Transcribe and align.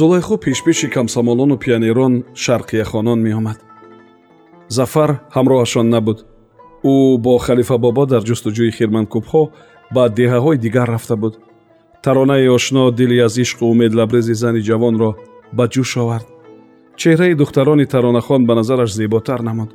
зулайхо 0.00 0.36
пешпеши 0.38 0.88
камсамолону 0.88 1.56
пионерон 1.58 2.24
шарқияхонон 2.44 3.18
меомад. 3.26 3.58
Зафар 4.76 5.10
ҳамроҳашон 5.36 5.86
набуд. 5.94 6.18
Ӯ 6.92 7.18
бо 7.24 7.34
халифа 7.46 7.76
бобо 7.84 8.04
дар 8.12 8.22
ҷустуҷӯи 8.28 8.70
хирманкӯбҳо 8.78 9.42
ба 9.94 10.02
деҳаҳои 10.18 10.62
дигар 10.64 10.88
рафта 10.94 11.16
буд. 11.22 11.34
Таронаи 12.04 12.48
ошно 12.56 12.82
дили 12.98 13.18
аз 13.26 13.34
ишқу 13.44 13.64
умед 13.72 13.92
лабрези 13.98 14.34
зани 14.42 14.60
ҷавонро 14.68 15.10
ба 15.56 15.64
ҷӯш 15.74 15.90
овард. 16.02 16.26
Чеҳраи 17.00 17.38
духтарони 17.40 17.86
таронахон 17.92 18.40
ба 18.48 18.54
назараш 18.60 18.90
зеботар 19.00 19.40
намуд. 19.48 19.70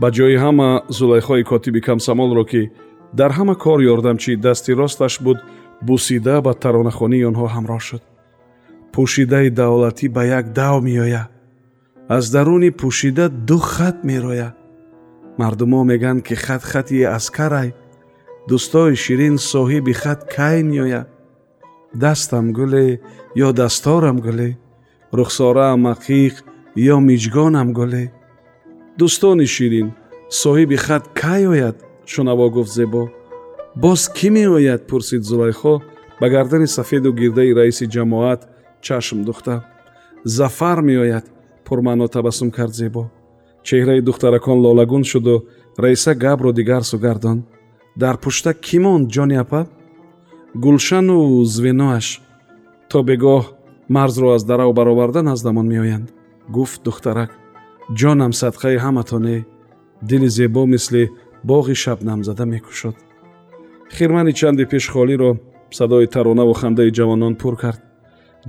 Ба 0.00 0.08
ҷои 0.16 0.36
ҳама 0.44 0.68
зулайхои 0.98 1.44
котиби 1.50 1.80
камсамолро 1.88 2.44
ки 2.50 2.62
дар 3.18 3.30
ҳама 3.38 3.54
кор 3.64 3.78
ёрдамчии 3.92 4.40
дасти 4.46 4.70
росташ 4.80 5.14
буд 5.26 5.38
бусида 5.88 6.36
ба 6.46 6.52
таронахонии 6.62 7.26
онҳо 7.30 7.46
ҳамроҳ 7.56 7.82
шуд 7.90 8.04
пӯшидаи 8.92 9.48
давлатӣ 9.58 10.06
ба 10.16 10.22
як 10.38 10.46
дав 10.58 10.76
меоя. 10.86 11.24
Аз 12.16 12.24
даруни 12.34 12.70
пӯшида 12.80 13.26
ду 13.48 13.58
хат 13.72 13.96
мероя. 14.08 14.50
Мардумо 15.38 15.80
мегӯянд 15.90 16.20
ки 16.26 16.34
хат 16.44 16.62
хати 16.70 16.98
аскарай 17.18 17.68
дӯстои 18.48 18.94
ширин 19.04 19.36
соҳиби 19.52 19.92
хат 20.02 20.20
кай 20.34 20.58
меоя? 20.70 21.02
Дастам 22.02 22.46
гуле 22.58 23.00
ё 23.46 23.48
дасторам 23.60 24.18
гуле? 24.26 24.50
Рухсораам 25.16 25.82
ақиқ 25.94 26.34
ё 26.92 26.96
миҷгонам 27.08 27.68
гуле? 27.78 28.04
Дӯстони 28.98 29.46
ширин 29.54 29.88
соҳиби 30.42 30.76
хат 30.86 31.04
кай 31.20 31.42
ояд? 31.52 31.76
Шунаво 32.12 32.46
гуфт 32.54 32.72
зебо. 32.78 33.02
Боз 33.82 34.00
кӣ 34.16 34.28
меояд? 34.36 34.80
Пурсид 34.88 35.22
зулайхо 35.28 35.74
ба 36.20 36.26
гардани 36.34 36.66
сафеду 36.66 37.12
гирдаи 37.12 37.52
раиси 37.58 37.86
ҷамоат 37.94 38.40
чашм 38.80 39.24
духта. 39.24 39.64
Зафар 40.24 40.82
меояд 40.82 41.26
пурмаъно 41.64 42.08
табассум 42.08 42.50
кард 42.50 42.74
зебо. 42.74 43.10
Чеҳраи 43.66 44.00
духтаракон 44.00 44.58
лолагун 44.64 45.04
шуду 45.04 45.46
раиса 45.78 46.14
габро 46.14 46.52
дигар 46.52 46.82
сугардонд 46.82 47.44
дар 47.96 48.16
пушта 48.22 48.50
кӣ 48.54 48.78
монд 48.84 49.10
ҷони 49.14 49.36
апа? 49.44 49.66
Гулшану 50.54 51.44
звеноаш. 51.44 52.06
То 52.90 52.98
бегоҳ 53.08 53.44
марзро 53.88 54.28
аз 54.36 54.42
дарав 54.44 54.70
бароварда 54.78 55.22
наздамон 55.22 55.66
меоянд 55.74 56.08
гуфт 56.56 56.82
духтарак. 56.86 57.30
Ҷонам 57.98 58.32
садқаи 58.40 58.76
ҳаматоне 58.84 59.36
дили 60.08 60.28
зебо 60.28 60.62
мисли 60.66 61.02
боғи 61.50 61.74
шабнамзада 61.84 62.44
мекушод. 62.46 62.96
Хирмани 63.96 64.32
чанди 64.32 64.64
пеш 64.72 64.84
холиро 64.94 65.30
садои 65.70 66.06
таронаву 66.06 66.54
хандаи 66.60 66.90
ҷавонон 66.98 67.34
пур 67.36 67.56
кард 67.62 67.80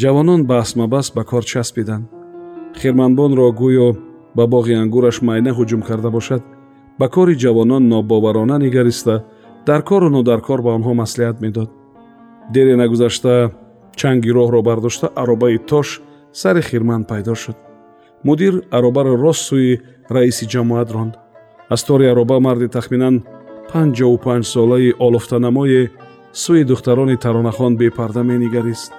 ҷавонон 0.02 0.42
басмабас 0.52 1.08
ба 1.16 1.24
кор 1.24 1.44
часпиданд. 1.52 2.06
Хирманбонро 2.80 3.48
гӯё 3.62 3.88
ба 4.38 4.44
боғи 4.54 4.74
ангураш 4.84 5.18
майна 5.28 5.52
ҳуҷум 5.58 5.82
карда 5.90 6.10
бошад. 6.18 6.42
Ба 7.00 7.08
кори 7.16 7.36
ҷавонон 7.44 7.84
нобоварона 7.94 8.58
нигариста 8.66 9.16
дар 9.68 9.82
кору 9.90 10.10
нодаркор 10.10 10.60
ба 10.62 10.72
онҳо 10.78 10.94
маслиҳат 11.02 11.38
медод. 11.44 11.70
Дере 12.54 12.76
нагузашта 12.82 13.34
чанги 14.00 14.32
роҳро 14.38 14.60
бардошта 14.70 15.08
аробаи 15.22 15.58
тош 15.70 15.88
сари 16.42 16.62
хирман 16.70 17.04
пайдо 17.10 17.36
шуд. 17.36 17.58
Мудир 18.28 18.54
аробаро 18.78 19.14
рост 19.26 19.42
сӯи 19.50 19.82
раиси 20.16 20.46
ҷамоат 20.54 20.90
ронд. 20.96 21.14
Аз 21.74 21.82
тори 21.88 22.06
ароба 22.14 22.38
марди 22.40 22.68
тахминан 22.76 23.16
панҷоу 23.72 24.16
панҷсолаи 24.26 24.96
олуфтанамое 25.06 25.84
сӯи 26.44 26.64
духтарони 26.72 27.18
таронахон 27.24 27.74
бепарда 27.82 28.22
менигарист 28.32 28.94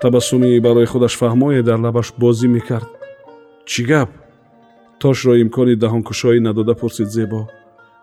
табассуми 0.00 0.58
барои 0.60 0.86
худаш 0.86 1.14
фаҳмое 1.20 1.62
дар 1.62 1.78
лабаш 1.84 2.08
бозӣ 2.22 2.48
мекард. 2.48 2.88
Чӣ 3.70 3.82
гап? 3.90 4.10
Тошро 5.00 5.32
имкони 5.42 5.74
даҳонкушоӣ 5.82 6.38
надода 6.40 6.74
пурсид 6.80 7.08
зебо. 7.16 7.40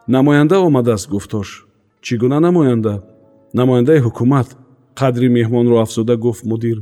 Намоянда 0.07 0.57
омадааст 0.67 1.07
гуфт 1.09 1.29
тош. 1.31 1.49
Чӣ 2.05 2.13
гуна 2.21 2.39
намоянда? 2.39 2.93
Намояндаи 3.53 4.03
ҳукумат. 4.05 4.47
Қадри 4.99 5.27
меҳмонро 5.37 5.75
афзуда 5.83 6.15
гуфт 6.25 6.43
мудир. 6.51 6.77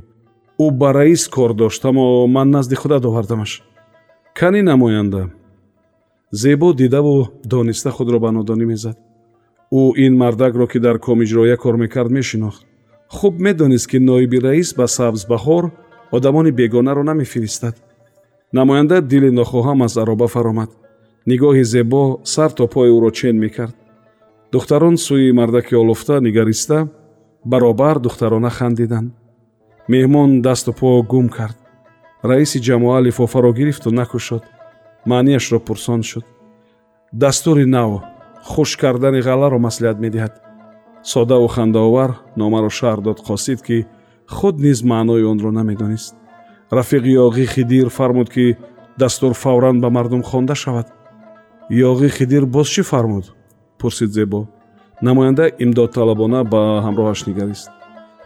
Ӯ 0.64 0.66
ба 0.80 0.90
раис 0.94 1.24
кор 1.36 1.52
дошт 1.54 1.86
аммо 1.90 2.28
ман 2.36 2.48
назди 2.56 2.76
худат 2.76 3.06
овардамаш 3.06 3.52
кани 4.40 4.62
намоянда? 4.62 5.32
Зебо 6.32 6.74
дидаву 6.74 7.28
дониста 7.44 7.92
худро 7.92 8.20
ба 8.20 8.32
нодонӣ 8.32 8.66
мезад. 8.66 8.98
Ӯ 9.72 9.82
ин 10.06 10.14
мардакро 10.18 10.68
ки 10.68 10.80
дар 10.80 10.98
комиҷроя 11.00 11.58
кор 11.58 11.76
мекард 11.84 12.12
мешинохт 12.12 12.69
хуб 13.10 13.40
медонист 13.40 13.88
ки 13.88 13.98
ноиби 13.98 14.40
раис 14.40 14.74
ба 14.76 14.88
сабзбаҳор 14.88 15.72
одамони 16.12 16.52
бегонаро 16.52 17.04
намефиристад. 17.04 17.76
Намоянда 18.54 19.02
дили 19.02 19.30
нохоҳам 19.30 19.84
аз 19.84 19.98
ароба 19.98 20.28
фаромад. 20.28 20.70
Нигоҳи 21.28 21.64
зебо 21.64 22.20
сар 22.24 22.52
то 22.52 22.68
пои 22.68 22.90
ӯро 22.90 23.12
чен 23.12 23.36
мекард. 23.40 23.76
Духтарон 24.52 24.96
сӯи 24.98 25.32
мардаки 25.32 25.76
олуфта 25.76 26.22
нигариста 26.22 26.88
баробар 27.46 28.00
духтарона 28.00 28.50
хандиданд 28.50 29.14
меҳмон 29.88 30.42
дасту 30.42 30.74
по 30.74 31.04
гум 31.04 31.30
кард. 31.30 31.58
Раиси 32.24 32.60
ҷамоа 32.68 33.02
лифофаро 33.02 33.52
гирифту 33.54 33.92
накушод. 33.92 34.44
Маънияшро 35.06 35.60
пурсон 35.60 36.04
шуд. 36.04 36.26
Дастури 37.14 37.66
нав 37.66 38.04
хушк 38.44 38.80
кардани 38.80 39.20
ғалларо 39.28 39.58
маслиҳат 39.68 40.00
медиҳад 40.00 40.34
содаву 41.12 41.48
хандаовар 41.48 42.12
номаро 42.40 42.70
шаҳр 42.80 43.00
дод 43.08 43.20
қосид 43.28 43.60
ки 43.68 43.78
худ 44.36 44.56
низ 44.66 44.80
маънои 44.92 45.24
онро 45.32 45.52
намедонист. 45.52 46.14
Рафиқи 46.78 47.12
ёғӣ 47.26 47.46
хидир 47.54 47.88
фармуд 47.98 48.30
ки 48.36 48.58
дастур 49.02 49.34
фавран 49.34 49.82
ба 49.82 49.90
мардум 49.90 50.24
хонда 50.30 50.56
шавад. 50.56 50.88
Ёғӣ 51.90 52.10
хидир 52.18 52.46
боз 52.46 52.68
чӣ 52.74 52.84
фармуд? 52.92 53.26
Пурсид 53.80 54.12
зебо. 54.18 54.48
Намоянда 55.02 55.46
имдодталабона 55.64 56.44
ба 56.44 56.62
ҳамроҳаш 56.86 57.20
нигарист. 57.30 57.70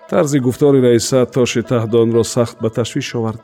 Тарзи 0.09 0.39
гуфтори 0.39 0.79
раиса 0.81 1.19
тоши 1.25 1.61
таҳдонро 1.71 2.23
сахт 2.23 2.57
ба 2.61 2.69
ташвиш 2.69 3.15
овард. 3.15 3.41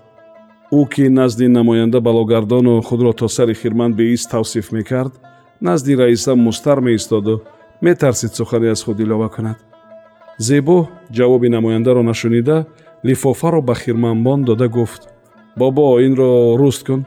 Ӯ 0.79 0.81
ки 0.93 1.03
назди 1.19 1.47
намоянда 1.47 1.99
балогардону 2.01 2.81
худро 2.81 3.11
то 3.13 3.27
сари 3.27 3.53
хирман 3.61 3.91
беист 3.93 4.31
тавсиф 4.31 4.71
мекард 4.71 5.13
назди 5.61 5.95
раиса 5.95 6.35
мустар 6.35 6.81
меистоду 6.81 7.35
метарсид 7.81 8.35
сухане 8.35 8.69
аз 8.69 8.83
худ 8.83 8.99
илова 8.99 9.29
кунад. 9.29 9.57
Зебо 10.37 10.87
ҷавоби 11.11 11.49
намояндаро 11.49 12.03
нашунида 12.03 12.65
лифофаро 13.05 13.61
ба 13.61 13.75
хирманбон 13.75 14.43
дода 14.43 14.67
гуфт 14.67 15.01
бобо 15.57 15.99
инро 15.99 16.57
руст 16.57 16.85
кун 16.85 17.05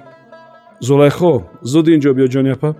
зулайхо 0.80 1.42
зуд 1.62 1.88
ин 1.88 2.00
ҷо 2.00 2.10
биё 2.14 2.28
ҷони 2.34 2.52
апа 2.56 2.70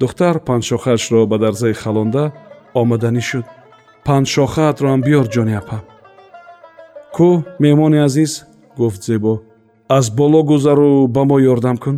духтар 0.00 0.34
панҷшохаашро 0.48 1.26
ба 1.26 1.36
дарзаи 1.38 1.72
халонда 1.72 2.32
омаданӣ 2.74 3.20
шуд. 3.20 3.46
Панҷшохаатроам 4.06 5.00
биёр 5.06 5.26
ҷони 5.34 5.54
апа 5.62 5.78
кӯ 7.16 7.30
меҳмони 7.62 7.98
азиз 8.06 8.32
гуфт 8.78 9.02
зебо 9.08 9.32
аз 9.98 10.06
боло 10.18 10.40
гузару 10.50 11.08
ба 11.14 11.22
мо 11.24 11.36
ёрдам 11.52 11.76
кун 11.84 11.96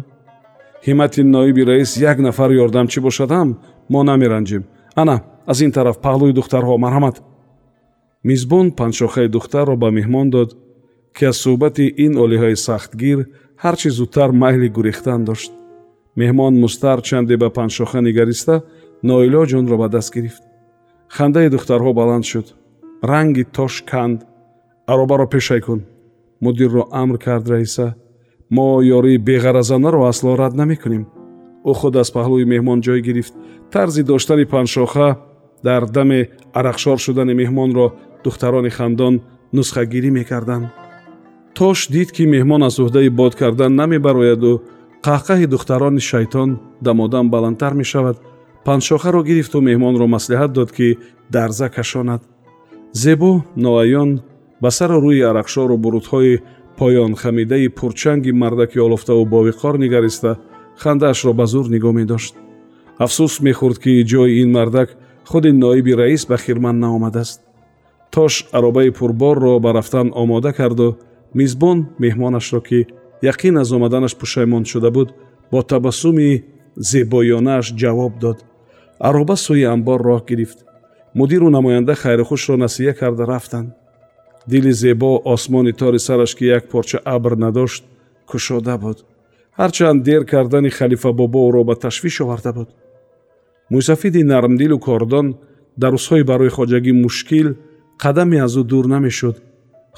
ҳимати 0.87 1.23
ноиби 1.35 1.63
раис 1.71 1.91
як 2.11 2.19
нафар 2.27 2.51
ёрдамчӣ 2.65 2.99
бошадам 3.07 3.49
мо 3.93 4.01
намеранҷем 4.11 4.63
ана 4.95 5.17
аз 5.47 5.61
ин 5.61 5.73
тараф 5.73 5.97
паҳлӯи 6.07 6.33
духтарҳо 6.39 6.75
марҳамат 6.85 7.17
мизбон 8.25 8.67
панҷшохаи 8.79 9.29
духтарро 9.37 9.77
ба 9.83 9.89
меҳмон 9.99 10.27
дод 10.31 10.51
ки 11.17 11.25
аз 11.31 11.37
суҳбати 11.45 11.85
ин 12.05 12.13
олиҳаи 12.25 12.57
сахтгир 12.67 13.19
ҳар 13.63 13.75
чӣ 13.81 13.89
зудтар 13.99 14.31
майли 14.43 14.69
гурехтан 14.77 15.21
дошт. 15.29 15.51
Меҳмон 16.21 16.55
мустар 16.65 16.99
чанде 17.09 17.35
ба 17.43 17.49
панҷшоха 17.59 17.99
нигариста 18.09 18.55
ноилоҷ 19.09 19.51
онро 19.61 19.77
ба 19.83 19.89
даст 19.95 20.11
гирифт. 20.15 20.43
Хандаи 21.17 21.49
духтарҳо 21.55 21.91
баланд 22.01 22.25
шуд. 22.31 22.47
Ранги 23.11 23.45
тош 23.57 23.75
канд 23.91 24.19
аробаро 24.93 25.27
пешай 25.35 25.61
кун. 25.67 25.81
Мудирро 26.45 26.83
амр 27.03 27.17
кард 27.27 27.47
раиса. 27.53 27.87
Мо 28.57 28.67
ёрии 28.99 29.23
беғаразанаро 29.29 30.01
асло 30.11 30.31
рад 30.43 30.55
намекунем 30.61 31.05
ӯ 31.71 31.73
худ 31.79 31.95
аз 32.03 32.09
паҳлӯи 32.17 32.45
меҳмон 32.53 32.79
ҷой 32.87 33.01
гирифт. 33.07 33.35
Тарзи 33.73 34.03
доштани 34.11 34.45
паншоха 34.53 35.09
дар 35.67 35.83
даме 35.97 36.21
арақшор 36.59 36.99
шудани 37.05 37.35
меҳмонро 37.41 37.87
духтарони 38.25 38.71
хандон 38.79 39.15
нусхагирӣ 39.57 40.11
мекарданд. 40.19 40.67
Тош 41.59 41.79
дид 41.95 42.09
ки 42.17 42.25
меҳмон 42.35 42.63
аз 42.69 42.77
уҳдаи 42.85 43.09
бод 43.21 43.33
кардан 43.41 43.73
намебарояду 43.81 44.53
қаҳқаҳи 45.07 45.47
духтарони 45.55 46.03
шайтон 46.11 46.51
дамодам 46.87 47.27
баландтар 47.35 47.73
мешавад. 47.83 48.17
Паншохаро 48.67 49.21
гирифту 49.29 49.59
меҳмонро 49.69 50.07
маслиҳат 50.15 50.51
дод 50.59 50.71
ки 50.77 50.89
дарза 51.35 51.69
кашонад. 51.77 52.23
Зебо 53.03 53.31
ноаён 53.65 54.11
ба 54.63 54.71
сару 54.71 54.99
рӯи 55.05 55.23
арақшору 55.31 55.77
бурудҳои 55.85 56.35
поёнхамидаи 56.79 57.69
пурчанги 57.79 58.33
мардаки 58.43 58.79
олуфтаву 58.87 59.25
бовиқор 59.35 59.75
нигариста 59.85 60.31
хандаашро 60.83 61.33
ба 61.41 61.47
зур 61.53 61.67
нигоҳ 61.75 61.95
медошт. 62.01 62.35
Афсӯс 63.05 63.35
мехӯрд 63.47 63.79
ки 63.83 63.93
ҷои 64.11 64.33
ин 64.43 64.51
мардак 64.57 64.89
худи 65.31 65.51
ноиби 65.63 65.93
раис 66.01 66.23
ба 66.31 66.37
хирман 66.45 66.77
наомадааст. 66.85 67.41
Тош 68.15 68.35
аробаи 68.57 68.91
пурборро 68.99 69.53
ба 69.65 69.71
рафтан 69.79 70.09
омода 70.23 70.53
карду 70.59 70.89
мизбон 71.39 71.79
меҳмонашро 72.03 72.61
ки 72.69 72.81
яқин 73.33 73.55
аз 73.63 73.69
омаданаш 73.77 74.15
пушаймон 74.21 74.65
шуда 74.71 74.91
буд 74.97 75.09
бо 75.51 75.59
табассуми 75.71 76.31
зебоёнааш 76.91 77.67
ҷавоб 77.81 78.13
дод. 78.23 78.39
Ароба 79.09 79.37
сӯи 79.45 79.65
амбор 79.75 80.01
роҳ 80.09 80.23
гирифт. 80.31 80.59
Мудиру 81.19 81.49
намоянда 81.57 81.95
хайрухушро 81.95 82.57
насия 82.57 82.93
карда 83.01 83.25
рафтанд 83.27 83.69
дили 84.47 84.73
зебо 84.73 85.21
осмони 85.25 85.73
тори 85.73 85.99
сараш 85.99 86.35
ки 86.35 86.45
як 86.45 86.69
порча 86.69 86.99
абр 87.05 87.37
надошт 87.37 87.85
кушода 88.27 88.79
буд 88.79 89.05
ҳарчанд 89.61 90.03
дер 90.09 90.23
кардани 90.33 90.71
халифа 90.79 91.11
бобо 91.13 91.39
ӯро 91.49 91.63
ба 91.69 91.75
ташвиш 91.85 92.17
оварда 92.25 92.53
буд. 92.53 92.69
мӯйсафиди 93.73 94.23
нармдилу 94.33 94.79
кордон 94.87 95.27
дар 95.83 95.93
рӯзҳои 95.97 96.25
барои 96.31 96.55
хоҷагӣ 96.57 96.93
мушкил 97.05 97.49
қадаме 98.03 98.39
аз 98.47 98.55
ӯ 98.61 98.63
дур 98.71 98.85
намешуд. 98.95 99.37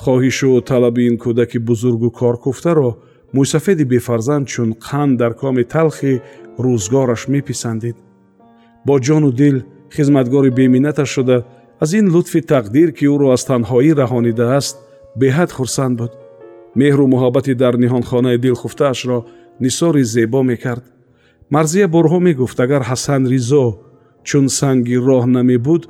хоҳишу 0.03 0.49
талаби 0.71 1.03
ин 1.11 1.17
кӯдаки 1.25 1.59
бузургу 1.69 2.09
коркуфтаро 2.21 2.91
мӯйсафеди 3.37 3.85
бефарзанд 3.93 4.45
чун 4.53 4.71
қанд 4.87 5.15
дар 5.23 5.33
коми 5.43 5.65
талхи 5.75 6.13
рӯзгораш 6.65 7.23
меписандид. 7.35 7.97
бо 8.87 8.95
ҷону 9.07 9.31
дил 9.41 9.57
хизматгори 9.95 10.51
беминнаташ 10.59 11.09
шуда 11.17 11.37
аз 11.83 11.91
ин 11.99 12.07
лутфи 12.15 12.41
тақдир 12.53 12.89
ки 12.97 13.05
ӯро 13.15 13.27
аз 13.37 13.43
танҳоӣ 13.51 13.91
раҳонидааст 14.03 14.77
беҳад 15.21 15.51
хурсанд 15.57 15.95
буд. 16.01 16.13
меҳру 16.81 17.05
муҳаббати 17.15 17.53
дар 17.63 17.75
ниҳонхонаи 17.83 18.39
дилхуфтаашро 18.45 19.19
нисори 19.61 20.05
зебо 20.05 20.43
мекард. 20.43 20.85
Марзия 21.51 21.87
борҳо 21.89 22.19
мегуфт 22.21 22.59
агар 22.61 22.83
ҳасан 22.91 23.23
ризо 23.33 23.67
чун 24.29 24.49
санги 24.49 24.97
роҳ 25.09 25.25
намебуд 25.37 25.83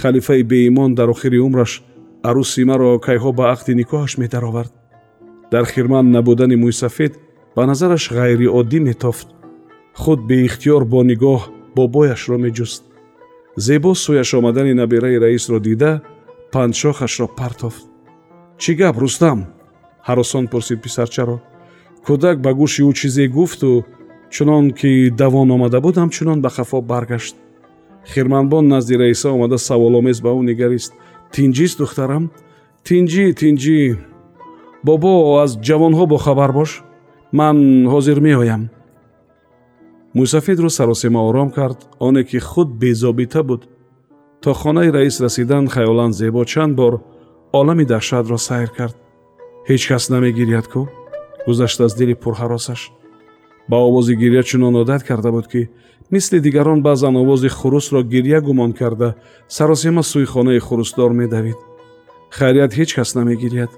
халифаи 0.00 0.42
беимон 0.42 0.94
дар 0.94 1.08
охири 1.14 1.38
умраш 1.46 1.72
арӯси 2.28 2.62
маро 2.70 2.90
кайҳо 3.06 3.30
ба 3.38 3.44
ақди 3.54 3.72
никоҳаш 3.80 4.12
медаровард. 4.22 4.72
Дар 5.52 5.64
хирман 5.72 6.06
набудани 6.16 6.56
мӯйсафед 6.62 7.12
ба 7.56 7.62
назараш 7.70 8.04
ғайриоддӣ 8.18 8.78
метофт. 8.88 9.28
Худ 10.00 10.20
беихтиёр 10.30 10.82
бо 10.92 11.00
нигоҳ 11.10 11.40
бобояшро 11.76 12.36
меҷуст. 12.44 12.82
Зебо 13.66 13.90
сӯяш 14.04 14.30
омадани 14.38 14.74
набераи 14.80 15.20
раисро 15.24 15.58
дида 15.66 15.92
панҷшохашро 16.52 17.26
партофт. 17.38 17.84
Чӣ 18.62 18.72
гап 18.80 18.96
рустам 19.02 19.38
ҳаросон 20.08 20.44
пурсид 20.52 20.78
писарчаро 20.84 21.36
кӯдак 22.06 22.36
ба 22.44 22.50
гӯши 22.58 22.82
ӯ 22.88 22.92
чизе 22.98 23.24
гуфту 23.36 23.84
чунон 24.34 24.64
ки 24.78 25.10
давон 25.20 25.48
омада 25.50 25.80
буд 25.80 25.96
ҳамчунон 26.02 26.38
ба 26.44 26.50
хафо 26.56 26.78
баргашт. 26.80 27.36
Хирманбон 28.12 28.68
назди 28.68 28.94
раиса 29.02 29.28
омада 29.36 29.58
саволомез 29.58 30.18
ба 30.24 30.30
ӯ 30.38 30.42
нигарист. 30.50 30.92
Тинҷист 31.34 31.78
духтарам 31.78 32.24
тинҷӣ 32.86 33.24
тинҷӣ 33.40 33.78
бобо 34.86 35.12
аз 35.44 35.50
ҷавонҳо 35.66 36.04
бохабар 36.14 36.50
бош 36.58 36.70
ман 37.38 37.56
ҳозир 37.92 38.18
меоям 38.26 38.62
мӯйсафедро 40.16 40.70
саросима 40.78 41.20
ором 41.28 41.50
кард. 41.50 41.78
Оне 42.06 42.22
ки 42.24 42.38
худ 42.38 42.68
безобита 42.82 43.42
буд. 43.42 43.62
То 44.42 44.54
хонаи 44.54 44.90
раис 44.96 45.20
расидан 45.20 45.64
хаёлан 45.74 46.12
зебо 46.12 46.44
чанд 46.44 46.74
бор 46.76 46.94
олами 47.52 47.84
даҳшатро 47.84 48.38
сайр 48.48 48.70
кард. 48.78 48.96
Ҳеҷ 49.68 49.82
кас 49.88 50.04
намегиряд 50.12 50.66
кӯ 50.72 50.82
гузашт 51.46 51.80
аз 51.80 51.94
дили 51.94 52.14
пурҳаросаш. 52.14 52.80
Ба 53.68 53.76
овози 53.76 54.14
гирья 54.14 54.42
чунон 54.42 54.76
одат 54.76 55.02
карда 55.02 55.30
буд 55.32 55.46
ки 55.52 55.68
мисли 56.10 56.40
дигарон 56.40 56.82
баъзан 56.82 57.16
овози 57.16 57.48
хурусро 57.48 58.02
гирья 58.02 58.40
гумон 58.40 58.72
карда 58.72 59.14
саросима 59.48 60.02
сӯи 60.02 60.24
хонаи 60.24 60.58
хурусдор 60.58 61.10
медавид. 61.12 61.58
Хайрият 62.30 62.72
ҳеҷ 62.78 62.90
кас 62.96 63.14
намегиряд 63.14 63.70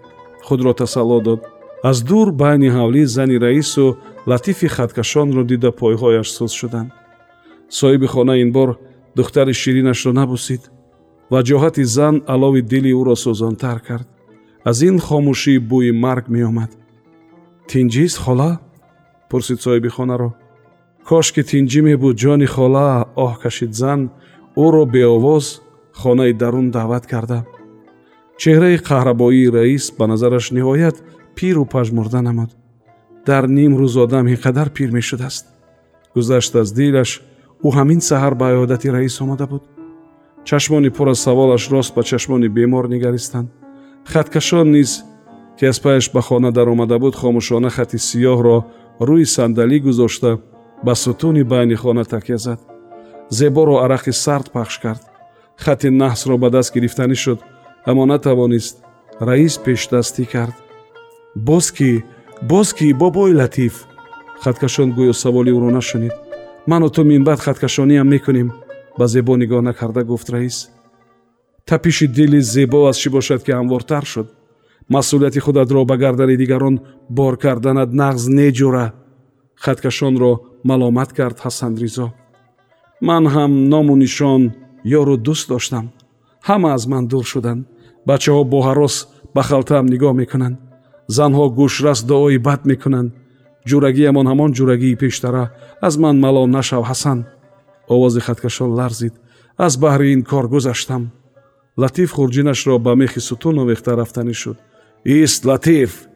худро 0.47 0.73
тасалло 0.75 1.21
дод. 1.21 1.41
Аз 1.83 2.03
дур 2.03 2.29
байни 2.33 2.69
ҳавлӣ 2.77 3.05
зани 3.05 3.37
раису 3.45 3.97
латифи 4.27 4.69
хаткашонро 4.77 5.43
дида 5.51 5.71
пойҳояш 5.81 6.29
сӯз 6.37 6.53
шуданд. 6.61 6.91
Соҳиби 7.79 8.07
хона 8.07 8.35
ин 8.43 8.51
бор 8.53 8.79
духтари 9.17 9.55
ширинашро 9.63 10.13
набусид. 10.13 10.63
Ваҷоҳати 11.33 11.85
зан 11.97 12.15
алови 12.35 12.63
дили 12.63 12.93
ӯро 13.01 13.15
сӯзонтар 13.25 13.79
кард. 13.89 14.07
Аз 14.71 14.79
ин 14.89 14.97
хомӯшӣ 15.07 15.55
бӯи 15.71 15.93
марг 16.05 16.25
меомад 16.35 16.71
тинҷист 17.71 18.19
хола 18.25 18.51
пурсид 19.31 19.59
соҳиби 19.65 19.91
хонаро. 19.97 20.31
Кошки 21.09 21.43
тинҷӣ 21.51 21.81
мебуд 21.89 22.17
ҷони 22.23 22.49
хола 22.55 22.89
оҳ 23.25 23.33
кашид 23.43 23.73
зан 23.81 24.01
ӯро 24.65 24.85
беовоз 24.95 25.47
хонаи 26.01 26.33
дарун 26.43 26.67
даъват 26.77 27.05
карда. 27.13 27.39
Чеҳраи 28.41 28.83
қаҳрабоии 28.89 29.53
раис 29.57 29.85
ба 29.99 30.05
назараш 30.13 30.47
ниҳоят 30.57 30.97
пиру 31.37 31.65
пажмурда 31.75 32.21
намуд. 32.29 32.51
Дар 33.29 33.45
ним 33.59 33.73
рӯз 33.81 33.95
одам 34.05 34.27
ин 34.33 34.39
қадар 34.45 34.69
пир 34.77 34.91
мешудааст. 34.99 35.45
Гузашт 36.15 36.53
аз 36.61 36.69
дилаш 36.79 37.11
ӯ 37.67 37.69
ҳамин 37.77 38.01
саҳар 38.09 38.35
ба 38.41 38.47
иёдати 38.55 38.89
раис 38.97 39.17
омада 39.23 39.47
буд. 39.53 39.63
Чашмони 40.49 40.91
пур 40.97 41.09
аз 41.13 41.21
саволаш 41.27 41.65
рост 41.75 41.95
ба 41.97 42.03
чашмони 42.11 42.49
бемор 42.57 42.85
нигаристанд. 42.95 43.49
Хаткашон 44.13 44.69
низ 44.77 44.91
ки 45.61 45.67
аз 45.67 45.81
паяш 45.81 46.11
ба 46.13 46.23
хона 46.23 46.53
даромада 46.53 46.99
буд 46.99 47.15
хомӯшона 47.21 47.71
хати 47.71 47.99
сиёҳро 48.09 48.57
рӯи 49.09 49.27
сандалӣ 49.35 49.79
гузошта 49.85 50.39
ба 50.87 50.95
сутуни 50.95 51.43
байни 51.43 51.75
хона 51.75 52.05
такя 52.05 52.39
зад. 52.39 52.61
Зеборо 53.31 53.75
арақи 53.85 54.13
сард 54.13 54.47
пахш 54.53 54.79
кард. 54.79 55.03
Хати 55.65 55.89
наҳсро 56.01 56.39
ба 56.43 56.49
даст 56.51 56.73
гирифтанӣ 56.75 57.17
шуд 57.25 57.41
аммо 57.91 58.05
натавонист 58.07 58.75
раис 59.29 59.55
пешдастӣ 59.65 60.25
кард. 60.33 60.57
Боз 61.49 61.67
кӣ 61.77 61.91
боз 62.51 62.69
кӣ 62.77 62.87
бобои 63.01 63.35
латиф! 63.41 63.75
Хаткашон 64.43 64.89
гӯё 64.97 65.13
саволи 65.13 65.51
ӯро 65.57 65.71
нашунид. 65.79 66.15
Ману 66.71 66.89
ту 66.95 67.05
минбаъд 67.05 67.41
хаткашониам 67.47 68.09
мекунем 68.09 68.49
ба 68.99 69.05
зебо 69.13 69.33
нигоҳ 69.37 69.63
накарда 69.69 70.03
гуфт 70.05 70.29
раис. 70.31 70.71
Тапиши 71.67 72.07
дили 72.07 72.41
зебо 72.41 72.79
аз 72.91 72.97
чӣ 73.03 73.09
бошад 73.17 73.41
ки 73.45 73.53
ҳамвортар 73.59 74.05
шуд 74.13 74.29
масъулияти 74.95 75.41
худатро 75.41 75.85
ба 75.85 75.97
гардани 75.97 76.37
дигарон 76.37 76.77
бор 77.09 77.35
карданат 77.45 77.91
нағз 78.01 78.23
неҷура 78.39 78.87
хаткашонро 79.65 80.33
маломат 80.69 81.11
кард 81.19 81.39
ҳасанризо 81.45 82.07
ман 83.09 83.25
ҳам 83.35 83.53
ному 83.73 83.95
нишон 83.97 84.43
ёру 85.01 85.17
дӯст 85.27 85.49
доштам. 85.53 85.87
Ҳама 86.49 86.69
аз 86.77 86.85
ман 86.93 87.05
дур 87.07 87.25
шуданд. 87.33 87.63
Бачаҳо 88.09 88.43
бо 88.53 88.59
ҳарос 88.69 88.95
ба 89.35 89.43
халтаам 89.49 89.87
нигоҳ 89.93 90.15
мекунанд. 90.23 90.57
Занҳо 91.17 91.45
гӯшрас 91.59 92.01
дуои 92.11 92.39
бад 92.49 92.61
мекунанд. 92.71 93.11
Ҷурагиямон 93.69 94.27
ҳамон 94.31 94.51
ҷурагии 94.59 95.01
пештара 95.03 95.45
аз 95.87 95.95
ман 96.03 96.17
малом 96.25 96.51
нашав 96.59 96.83
ҳасан. 96.91 97.19
Овози 97.95 98.21
хаткашон 98.27 98.71
ларзид. 98.79 99.15
Аз 99.67 99.73
баҳри 99.83 100.07
ин 100.15 100.23
кор 100.31 100.47
гузаштам. 100.55 101.03
Латиф 101.81 102.11
хурҷинашро 102.17 102.75
ба 102.87 102.93
мехи 103.01 103.21
сутун 103.29 103.57
овехта 103.63 103.91
рафтанӣ 104.01 104.35
шуд 104.43 104.59
ист 105.05 105.45
латиф 105.45 106.09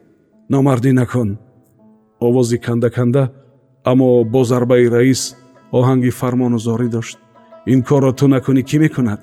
номардӣ 0.50 0.92
накун. 0.92 1.38
Овози 2.20 2.58
кандаканда 2.58 3.32
аммо 3.84 4.24
бо 4.24 4.44
зарбаи 4.44 4.88
раис 4.88 5.36
оҳанги 5.72 6.10
фармонузорӣ 6.10 6.88
дошт. 6.88 7.18
Ин 7.66 7.82
корро 7.82 8.12
ту 8.12 8.26
накунӣ 8.28 8.62
кӣ 8.62 8.78
мекунад? 8.78 9.20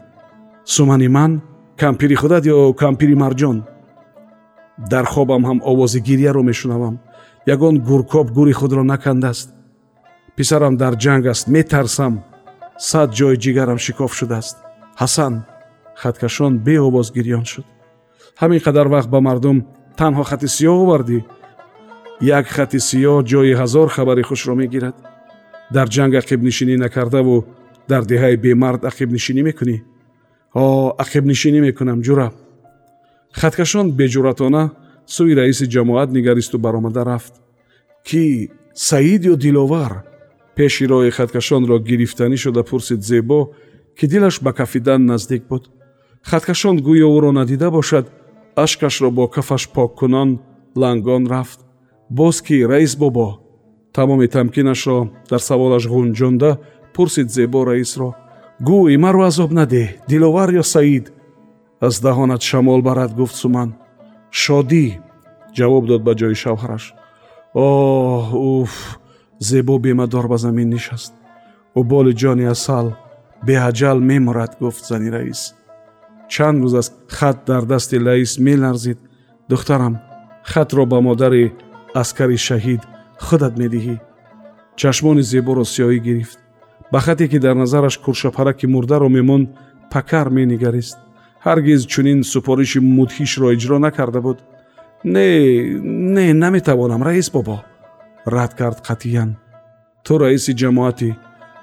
Сумани 0.66 1.08
ман 1.08 1.42
кампири 1.78 2.16
худат 2.16 2.44
ё 2.46 2.74
кампири 2.74 3.16
марҷон? 3.24 3.58
Дар 4.92 5.06
хобам 5.06 5.44
ҳам 5.46 5.60
овози 5.72 6.00
гирьяро 6.00 6.42
мешунавам. 6.44 7.00
Ягон 7.54 7.76
гуркоб 7.80 8.28
гури 8.32 8.54
худро 8.60 8.84
накандааст. 8.84 9.50
Писарам 10.36 10.78
дар 10.78 10.94
ҷанг 11.04 11.26
аст. 11.34 11.48
Метарсам 11.48 12.14
сад 12.78 13.10
ҷои 13.18 13.38
ҷигарам 13.44 13.80
шикоф 13.86 14.12
шудааст. 14.20 14.58
Ҳасан 15.02 15.34
хаткашон 16.02 16.54
беовоз 16.66 17.08
гирьён 17.16 17.46
шуд 17.46 17.66
ҳамин 18.40 18.60
қадар 18.60 18.88
вақт 18.88 19.10
ба 19.10 19.20
мардум 19.22 19.58
танҳо 19.98 20.24
хати 20.24 20.48
сиёҳ 20.58 20.78
овардӣ. 20.84 21.20
Як 22.22 22.46
хати 22.48 22.80
сиёҳ 22.90 23.24
ҷои 23.32 23.54
ҳазор 23.62 23.88
хабари 23.96 24.24
хушро 24.30 24.56
мегирад. 24.56 24.96
Дар 25.76 25.88
ҷанг 25.96 26.14
ақибнишинӣ 26.22 26.76
накардаву 26.78 27.46
дар 27.90 28.04
деҳаи 28.12 28.36
бемард 28.46 28.82
ақибнишинӣ 28.92 29.42
мекунӣ. 29.50 29.78
О 30.54 30.66
ақибнишинӣ 31.04 31.60
мекунам 31.68 32.00
ҷура. 32.08 32.28
Хаткашон 33.40 33.88
беҷуратона 34.00 34.64
сӯи 35.16 35.34
раиси 35.40 35.66
ҷамоат 35.74 36.10
нигаристу 36.18 36.58
баромада 36.66 37.02
рафт. 37.06 37.34
Ки 38.08 38.52
саид 38.74 39.22
ё 39.32 39.36
диловар? 39.36 39.94
пеши 40.56 40.86
роҳи 40.92 41.12
хаткашонро 41.18 41.78
гирифтанӣ 41.90 42.38
шуда 42.44 42.64
пурсид 42.70 43.02
зебо 43.10 43.40
ки 43.98 44.06
дилаш 44.12 44.36
ба 44.46 44.52
кафидан 44.54 45.02
наздик 45.12 45.44
буд. 45.50 45.64
Хаткашон 46.30 46.76
гӯё 46.88 47.08
ӯро 47.18 47.32
надида 47.40 47.68
бошад 47.78 48.06
ашкашро 48.56 49.12
бо 49.12 49.28
кафаш 49.28 49.70
поккунон 49.70 50.40
лангон 50.76 51.28
рафт. 51.28 51.60
Боз 52.10 52.42
ки 52.42 52.64
раис 52.64 52.96
бобо. 52.96 53.40
Тамоми 53.94 54.28
тамкинашро 54.28 55.10
дар 55.30 55.40
саволаш 55.40 55.86
ғунҷонда 55.88 56.60
пурсид 56.94 57.30
зебо 57.32 57.66
раисро. 57.66 58.16
Гӯй 58.68 58.98
маро 58.98 59.22
азоб 59.30 59.52
надеҳ 59.52 59.88
диловар 60.08 60.50
ё 60.62 60.64
саид? 60.64 61.12
Аз 61.82 61.96
даҳонат 62.06 62.42
шамол 62.42 62.82
барад 62.82 63.12
гуфт 63.20 63.36
суман. 63.36 63.70
Шодӣ? 64.32 64.86
ҷавоб 65.58 65.86
дод 65.88 66.02
ба 66.08 66.14
ҷои 66.20 66.36
шавҳараш. 66.44 66.86
Оҳ 67.54 68.28
уф 68.54 68.74
зебо 69.40 69.76
бемадор 69.86 70.26
ба 70.28 70.38
замин 70.38 70.70
нишаст. 70.70 71.14
Уболи 71.80 72.14
ҷони 72.22 72.46
асал 72.56 72.88
беаҷал 73.48 73.98
мемурад 74.10 74.52
гуфт 74.62 74.84
зани 74.90 75.10
раис 75.16 75.42
чанд 76.34 76.58
рӯз 76.64 76.76
аст 76.82 76.94
хат 77.18 77.38
дар 77.50 77.64
дасти 77.72 77.96
раис 78.08 78.34
меларзид 78.46 79.00
духтарам 79.50 79.94
хатро 80.52 80.86
ба 80.92 81.00
модари 81.08 81.46
аскари 82.02 82.38
шаҳид 82.48 82.82
худат 83.26 83.54
медиҳӣ 83.62 83.96
чашмони 84.80 85.24
зеборо 85.32 85.64
сиёҳӣ 85.74 86.00
гирифт 86.08 86.40
ба 86.92 87.00
хате 87.06 87.26
ки 87.32 87.38
дар 87.46 87.56
назараш 87.64 87.96
куршапараки 88.06 88.66
мурдаро 88.74 89.10
мемонд 89.18 89.48
пакар 89.94 90.28
менигарист 90.38 90.98
ҳаргиз 91.46 91.82
чунин 91.92 92.20
супориши 92.32 92.80
мудҳишро 92.98 93.48
иҷро 93.56 93.78
накарда 93.86 94.20
буд 94.26 94.40
не 95.14 95.28
не 96.16 96.34
наметавонам 96.44 97.02
раис 97.08 97.28
бобо 97.36 97.58
рад 98.36 98.52
кард 98.60 98.78
қатъиян 98.88 99.30
ту 100.06 100.14
раиси 100.24 100.52
ҷамоатӣ 100.62 101.10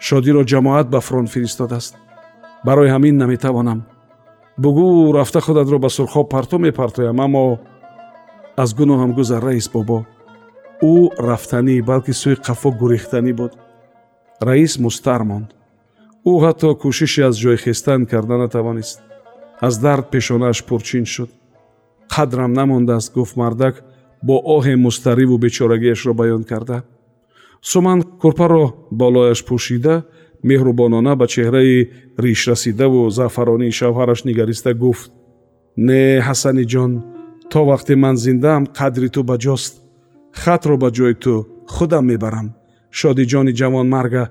шодиро 0.06 0.42
ҷамоат 0.52 0.86
ба 0.94 1.00
фронт 1.06 1.28
фиристодааст 1.34 1.94
барои 2.66 2.92
ҳамин 2.94 3.14
наметавонам 3.22 3.80
бугӯ 4.62 5.12
рафта 5.18 5.40
худатро 5.40 5.78
ба 5.78 5.88
сурхоб 5.88 6.26
парту 6.30 6.58
мепартоям 6.58 7.20
аммо 7.20 7.58
аз 8.56 8.74
гуноҳам 8.74 9.12
гузар 9.18 9.42
раис 9.48 9.68
бобо. 9.74 9.98
Ӯ 10.82 10.94
рафтанӣ 11.28 11.82
балки 11.82 12.12
сӯи 12.20 12.36
қафо 12.46 12.70
гурехтанӣ 12.80 13.32
буд. 13.32 13.52
Раис 14.46 14.78
мустар 14.84 15.22
монд. 15.30 15.48
Ӯ 16.30 16.32
ҳатто 16.44 16.68
кӯшише 16.82 17.22
аз 17.28 17.36
ҷой 17.42 17.56
хестан 17.64 18.00
карда 18.10 18.36
натавонист. 18.38 18.98
Аз 19.66 19.74
дард 19.84 20.04
пешонааш 20.12 20.58
пурчин 20.68 21.04
шуд. 21.14 21.30
Қадрам 22.14 22.52
намондааст 22.58 23.10
гуфт 23.14 23.36
мардак 23.36 23.74
бо 24.22 24.36
оҳе 24.56 24.74
мустариву 24.76 25.36
бечорагиашро 25.38 26.12
баён 26.20 26.42
карда. 26.50 26.82
Суман 27.60 28.02
курпаро 28.02 28.64
болояш 28.90 29.40
пӯшида 29.48 29.94
меҳрубонона 30.44 31.16
ба 31.16 31.26
чеҳраи 31.26 31.88
ришрасидаву 32.24 33.10
заъфаронии 33.10 33.76
шавҳараш 33.78 34.20
нигариста 34.28 34.74
гуфт. 34.74 35.10
Не 35.76 36.20
ҳасани 36.28 36.64
ҷон 36.72 36.92
то 37.50 37.60
вақте 37.70 37.94
ман 37.94 38.16
зиндаам 38.16 38.64
қадри 38.78 39.08
ту 39.14 39.22
ба 39.22 39.36
ҷост. 39.44 39.72
Хатро 40.32 40.76
ба 40.82 40.88
ҷои 40.96 41.14
ту 41.22 41.34
худам 41.74 42.04
мебарам. 42.10 42.48
Шодиҷони 42.98 43.52
ҷавонмарга 43.60 44.24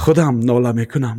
худам 0.00 0.34
нола 0.40 0.72
мекунам 0.72 1.18